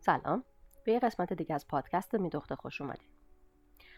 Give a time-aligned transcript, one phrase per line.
[0.00, 0.44] سلام.
[0.84, 3.10] به یه قسمت دیگه از پادکست میدخته خوش اومدید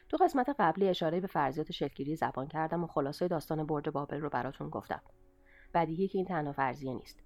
[0.08, 4.30] تو قسمت قبلی اشاره به فرضیات شکلگیری زبان کردم و خلاصه داستان برج بابل رو
[4.30, 5.02] براتون گفتم.
[5.74, 7.22] بدیهی که این تنها فرضیه نیست.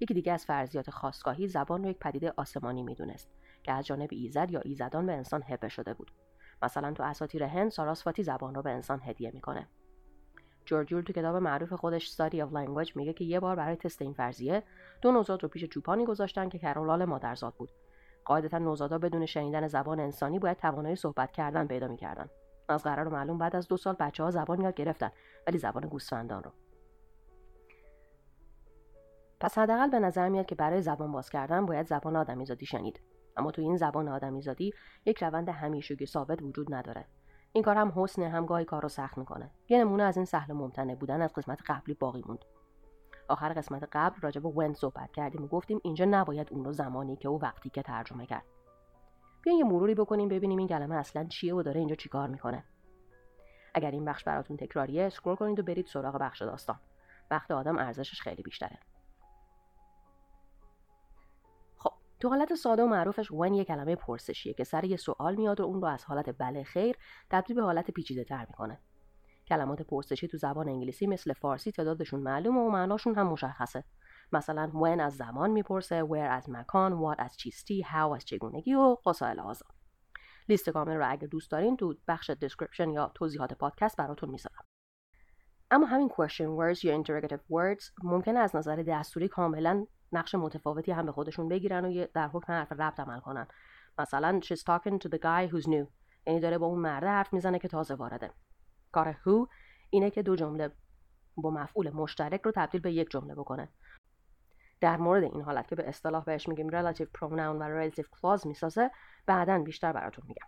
[0.00, 3.30] یکی دیگه از فرضیات خاصگاهی زبان رو یک پدیده آسمانی می‌دونست
[3.62, 6.12] که از جانب ایزد یا ایزدان به انسان هبه شده بود.
[6.62, 9.68] مثلا تو اساطیر هند ساراسفاتی زبان رو به انسان هدیه می‌کنه.
[10.64, 14.12] جورجیول تو کتاب معروف خودش Study of Language میگه که یه بار برای تست این
[14.12, 14.62] فرضیه
[15.02, 17.70] دو نوزاد رو پیش چوپانی گذاشتن که کرولال مادرزاد بود.
[18.28, 22.28] قاعدتا نوزادا بدون شنیدن زبان انسانی باید توانایی صحبت کردن پیدا می‌کردن.
[22.68, 25.10] از قرار معلوم بعد از دو سال بچه ها زبان یاد گرفتن
[25.46, 26.50] ولی زبان گوسفندان رو.
[29.40, 33.00] پس حداقل به نظر میاد که برای زبان باز کردن باید زبان آدمیزادی شنید.
[33.36, 34.72] اما تو این زبان آدمیزادی
[35.06, 37.04] یک روند همیشگی ثابت وجود نداره.
[37.52, 39.50] این کار هم حسنه هم گاهی کار رو سخت می‌کنه.
[39.68, 42.44] یه نمونه از این سهل ممتنع بودن از قسمت قبلی باقی موند.
[43.28, 47.16] آخر قسمت قبل راجع به ون صحبت کردیم و گفتیم اینجا نباید اون رو زمانی
[47.16, 48.44] که او وقتی که ترجمه کرد.
[49.42, 52.64] بیاین یه مروری بکنیم ببینیم این کلمه اصلا چیه و داره اینجا چیکار می‌کنه.
[53.74, 56.80] اگر این بخش براتون تکراریه اسکرول کنید و برید سراغ بخش داستان.
[57.30, 58.78] وقت آدم ارزشش خیلی بیشتره.
[61.76, 65.60] خب تو حالت ساده و معروفش ون یه کلمه پرسشیه که سر یه سوال میاد
[65.60, 66.96] و اون رو از حالت بله خیر
[67.30, 68.80] تبدیل به حالت پیچیده تر می‌کنه.
[69.48, 73.84] کلمات پرسشی تو زبان انگلیسی مثل فارسی تعدادشون معلومه و معناشون هم مشخصه.
[74.32, 78.96] مثلا when از زمان می‌پرسه where از مکان what از چیستی how از چگونگی و
[79.06, 79.66] قصائل آزا
[80.48, 84.64] لیست کامل رو اگه دوست دارین تو بخش description یا توضیحات پادکست براتون می‌ذارم.
[85.70, 91.06] اما همین question words یا interrogative words ممکنه از نظر دستوری کاملا نقش متفاوتی هم
[91.06, 93.46] به خودشون بگیرن و در حکم حرف ربط عمل کنن.
[93.98, 95.86] مثلا she's talking to the guy who's new.
[96.26, 98.30] یعنی داره با اون مرده حرف می‌زنه که تازه وارده.
[98.92, 99.48] کار who
[99.90, 100.70] اینه که دو جمله
[101.36, 103.68] با مفعول مشترک رو تبدیل به یک جمله بکنه.
[104.80, 108.90] در مورد این حالت که به اصطلاح بهش میگیم relative pronoun و relative clause می‌سازه
[109.26, 110.46] بعدا بیشتر براتون میگم.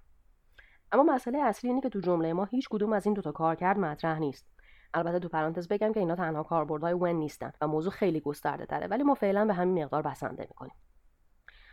[0.93, 4.19] اما مسئله اصلی اینه که تو جمله ما هیچ کدوم از این دوتا کارکرد مطرح
[4.19, 4.47] نیست.
[4.95, 8.87] البته تو پرانتز بگم که اینا تنها کاربردهای ون نیستن و موضوع خیلی گسترده تره
[8.87, 10.75] ولی ما فعلا به همین مقدار بسنده می‌کنیم.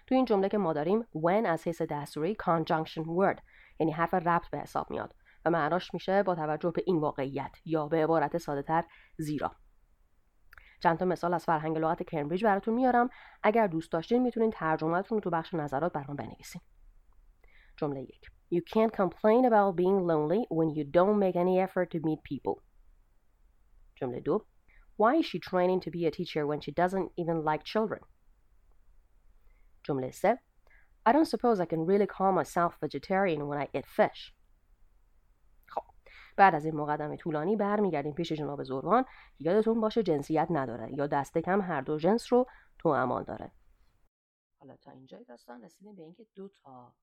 [0.07, 3.41] تو این جمله که ما داریم when از حیث دستوری conjunction word
[3.79, 5.15] یعنی حرف ربط به حساب میاد.
[5.49, 8.83] معناش میشه با توجه به این واقعیت یا به عبارت ساده تر
[9.17, 9.51] زیرا
[10.79, 13.09] چند تا مثال از فرهنگ لغت کمبریج براتون میارم
[13.43, 16.61] اگر دوست داشتین می‌تونین ترجمهتون رو تو بخش نظرات برام بنویسین
[17.77, 21.99] جمله یک You can't complain about being lonely when you don't make any effort to
[21.99, 22.61] meet people.
[23.95, 24.45] جمله دو
[24.97, 27.99] Why is she training to be a teacher when she doesn't even like children?
[29.83, 30.39] جمله سه
[31.07, 34.33] I don't suppose I can really call myself vegetarian when I eat fish.
[36.37, 39.05] بعد از این مقدمه طولانی برمیگردیم پیش جناب زروان.
[39.39, 42.45] یادتون باشه جنسیت نداره یا دست کم هر دو جنس رو
[42.79, 43.51] تو امان داره.
[44.59, 46.93] حالا تا اینجای داستان رسیدیم به اینکه دو تا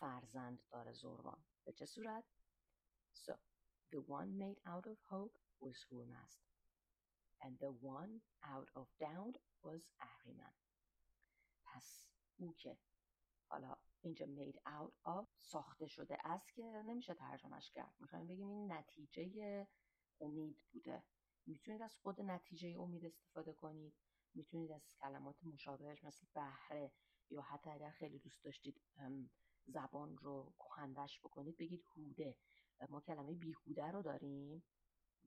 [0.00, 1.38] فرزند داره زروان.
[1.64, 2.24] به چه صورت؟
[3.14, 3.32] So
[3.92, 6.40] the one made out of hope was Hurmazd
[7.44, 8.12] and the one
[8.54, 10.54] out of doubt was Ahriman.
[11.64, 12.04] پس
[12.36, 12.78] او که
[13.48, 17.94] حالا اینجا made out of ساخته شده است که نمیشه ترجمهش کرد.
[17.98, 19.66] می‌خوایم بگیم این نتیجه
[20.20, 21.02] امید بوده.
[21.46, 23.94] می‌تونید از خود نتیجه امید استفاده کنید.
[24.34, 26.92] می‌تونید از کلمات مشابهش مثل بهره
[27.30, 28.80] یا حتی اگر خیلی دوست داشتید
[29.66, 32.36] زبان رو کهندش بکنید بگید هوده.
[32.88, 34.62] ما کلمه بیهوده رو داریم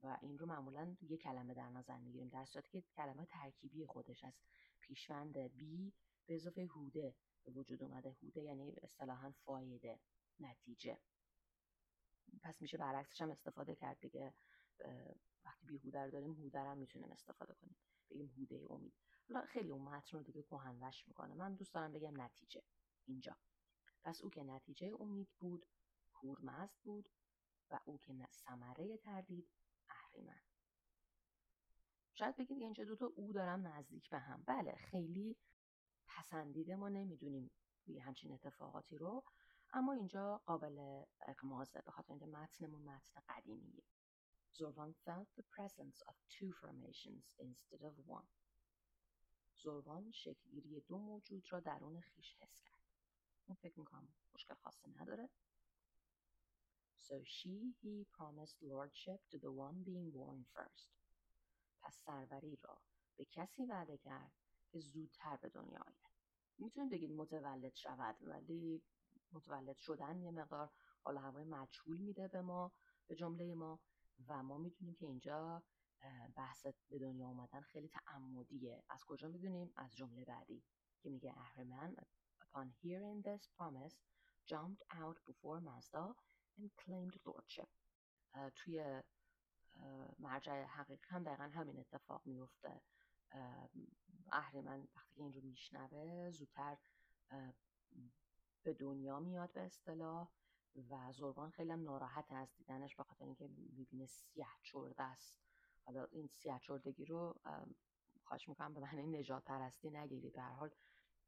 [0.03, 4.23] و این رو معمولا یه کلمه در نظر می‌گیریم در صورتی که کلمه ترکیبی خودش
[4.23, 4.33] از
[4.81, 5.93] پیشوند بی
[6.25, 7.15] به اضافه هوده.
[7.43, 9.99] به وجود اومده هوده یعنی اصطلاحا فایده
[10.39, 10.99] نتیجه.
[12.43, 14.33] پس میشه برعکسش هم استفاده کرد دیگه.
[15.45, 17.75] وقتی بیهوده رو داریم هوده هم می‌تونیم استفاده کنیم.
[18.09, 18.93] بگیم هوده امید.
[19.27, 21.33] حالا خیلی اون متن رو دیگه کهنوش می‌کنه.
[21.33, 22.63] من دوست دارم بگم نتیجه.
[23.05, 23.37] اینجا.
[24.03, 25.65] پس او که نتیجه امید بود
[26.13, 27.09] هورمزد بود
[27.71, 29.49] و او که ثمره تردید
[29.89, 30.41] اهریمن.
[32.13, 34.43] شاید بگید اینجا دو تا او دارم نزدیک به هم.
[34.47, 35.37] بله خیلی
[36.17, 37.51] پسندیده ما نمی‌دونیم
[38.01, 39.23] همچین اتفاقاتی رو
[39.73, 43.83] اما اینجا قابل اقمازه به خاطر اینکه متنمون متن قدیمیه.
[44.53, 48.27] زروان felt the presence of two formations instead of one.
[49.63, 52.85] زروان شکلگیری دو موجود را درون خیش حس کرد.
[53.47, 55.29] اون فکر می‌کنم مشکل خاصی نداره.
[56.99, 60.89] So she, he promised lordship to the one being born first.
[61.81, 62.81] پس سروری را
[63.17, 64.31] به کسی وعده کرد
[64.71, 66.11] که زودتر به دنیا آید.
[66.57, 68.83] می‌تونید بگید متولد شود ولی
[69.31, 70.71] متولد شدن یه مقدار
[71.03, 72.71] حالا هوای مجهول میده به ما
[73.07, 73.79] به جمله ما
[74.27, 75.63] و ما می‌تونیم که اینجا
[76.35, 78.83] بحث به دنیا اومدن خیلی تعمدیه.
[78.89, 80.63] از کجا می‌دونیم؟ از جمله بعدی
[80.99, 81.95] که میگه اهرمن
[82.43, 83.95] upon hearing this promise
[84.51, 86.05] jumped out before Mazda
[86.57, 87.69] and claimed lordship.
[88.55, 89.01] توی
[90.19, 92.81] مرجع حقیقی هم دقیقا همین اتفاق میفته
[94.31, 96.77] اهریمن وقتی که این رو میشنوه زودتر
[98.63, 100.29] به دنیا میاد به اصطلاح
[100.89, 105.39] و زربان خیلی هم ناراحت از دیدنش به خاطر اینکه می‌بینه سیاه چرده است.
[105.85, 107.39] حالا این سیاه چردگی رو
[108.23, 110.33] خواهش می‌کنم به معنی نجات پرستی نگیرید.
[110.33, 110.71] به هر حال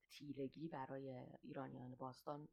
[0.10, 2.50] تیلگی برای ایرانیان باستان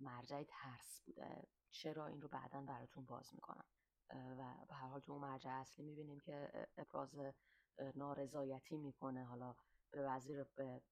[0.00, 1.48] مرجع ترس بوده.
[1.70, 3.64] چرا این رو بعدا براتون باز می‌کنم؟
[4.10, 7.14] و به هر حال تو اون مرجع اصلی می‌بینیم که ابراز
[7.94, 9.56] نارضایتی می‌کنه حالا
[9.90, 10.82] به وزیر به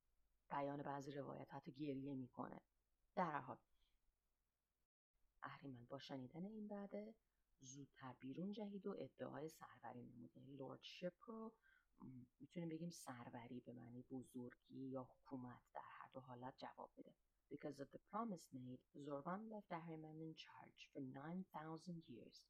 [0.51, 2.61] بیان بعضی روایت حتی گریه می‌کنه.
[3.15, 3.59] در حال.
[5.43, 7.15] اهریمن با شنیدن این بعده
[7.61, 10.37] زودتر بیرون جهید و ادعای سروری نمود.
[10.37, 11.53] یعنی لوردشپ رو
[12.41, 17.15] می‌تونیم بگیم سروری به معنی بزرگی یا حکومت در هر دو حالت جواب بده
[17.51, 22.41] Because of the promise made, Zorvan left Ahriman in charge for 9000 years.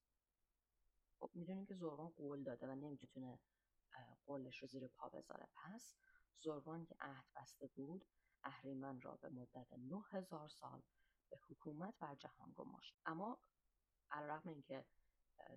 [1.20, 3.38] خب می‌دونیم که زربان قول داده و نمی‌تونه
[4.26, 5.48] قولش رو زیر پا بذاره.
[5.54, 5.94] پس
[6.38, 8.04] زربان که عهد بسته بود.
[8.42, 10.82] اهریمن را به مدت 9000 سال
[11.30, 12.96] به حکومت بر جهان گماشت.
[13.06, 13.38] اما
[14.10, 14.84] علیرغم اینکه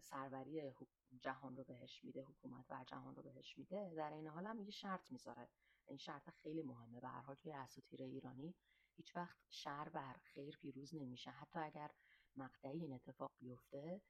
[0.02, 0.74] سروری
[1.20, 4.72] جهان رو بهش میده حکومت بر جهان رو بهش میده در این حال هم یه
[4.72, 5.50] شرط می‌ذاره.
[5.86, 7.00] این شرط خیلی مهمه.
[7.00, 8.56] به هر حال توی اساطیر ایرانی
[8.96, 11.32] هیچ وقت شر بر خیر پیروز نمیشه.
[11.32, 11.92] حتی اگر
[12.36, 14.02] مقطعی این اتفاق بیفته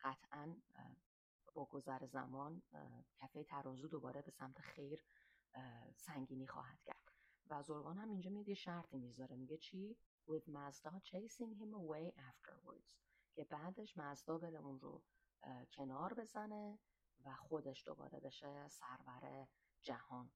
[0.00, 0.56] قطعا
[1.54, 2.62] با گذر زمان
[3.14, 5.04] کفه ترازو دوباره به سمت خیر
[5.96, 7.12] سنگینی خواهد کرد.
[7.46, 9.96] و زربان هم اینجا میاد یه شرطی می‌ذاره میگه چی؟
[10.28, 12.94] With Mazda chasing him away afterwards.
[13.34, 15.02] که بعدش مزدا بره اون رو
[15.72, 16.78] کنار بزنه
[17.24, 19.48] و خودش دوباره بشه سرور
[19.82, 20.30] جهان.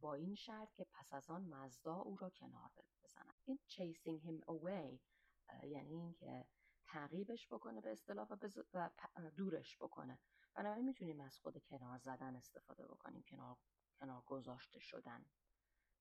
[0.00, 2.70] با این شرط که پس از آن مزدا او را کنار
[3.04, 3.34] بزنه.
[3.44, 4.98] این chasing him away
[5.64, 6.46] یعنی اینکه
[6.88, 8.28] تعقیبش بکنه به اصطلاح
[8.74, 8.88] و,
[9.36, 10.18] دورش بکنه.
[10.54, 13.56] بنابراین می‌تونیم از خود کنار زدن استفاده بکنیم کنار,
[14.00, 15.24] کنار گذاشته شدن.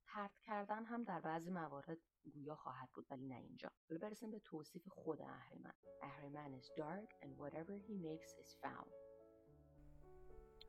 [0.07, 1.97] ترد کردن هم در بعضی موارد
[2.33, 3.71] گویا خواهد بود ولی نه اینجا.
[3.89, 5.73] حالا برسیم به توصیف خود اهریمن.
[6.01, 8.89] اهریمن is dark and whatever he makes is foul.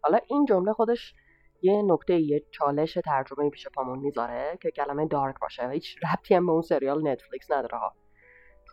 [0.02, 1.14] حالا این جمله خودش
[1.62, 5.66] یه نکته یه چالش ترجمه پیش پامون می‌ذاره که کلمه دارک باشه.
[5.66, 7.78] و هیچ ربطی هم به اون سریال نتفلیکس نداره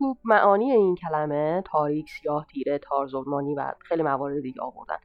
[0.03, 4.97] تو معانی این کلمه تاریک سیاه تیره تار و خیلی موارد دیگه آوردن.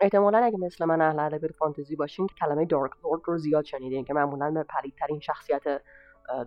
[0.00, 4.14] احتمالا اگه مثل من اهل ادبیات فانتزی باشین کلمه دارک لورد رو زیاد شنیدین که
[4.14, 5.82] معمولا به پلیدترین شخصیت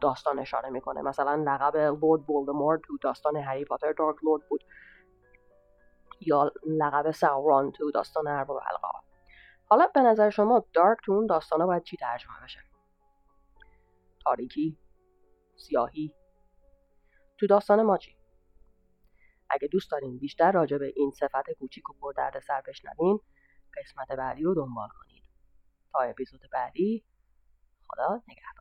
[0.02, 1.02] داستان اشاره می‌کنه.
[1.02, 4.64] مثلا لقب لورد ولدمورت تو داستان هری پاتر دارک لورد بود
[6.22, 9.04] یا لقب ساوران تو داستان ارباب القاب.
[9.66, 12.60] حالا به نظر شما دارک تو اون داستانا باید چی ترجمه بشه؟
[14.26, 14.78] تاریکی
[15.56, 16.14] سیاهی؟
[17.40, 18.16] تو داستان ما چی
[19.50, 23.20] اگه دوست دارین بیشتر راجع به این صفت کوچیک و پر درد سر بشنوین
[23.78, 25.24] قسمت بعدی رو دنبال کنید.
[25.94, 27.06] تا اپیزود بعدی
[27.88, 28.59] خدا نگهدار.